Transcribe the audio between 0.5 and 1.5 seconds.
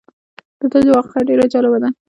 دده واقعه ډېره